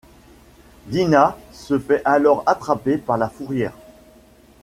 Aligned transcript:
Dinah 0.87 1.37
se 1.51 1.77
fait 1.77 2.01
alors 2.05 2.41
attraper 2.47 2.97
par 2.97 3.19
la 3.19 3.29
fourrière. 3.29 3.73